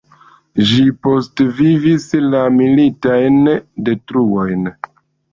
[0.67, 3.37] Ĝi postvivis la militajn
[3.89, 4.65] detruojn.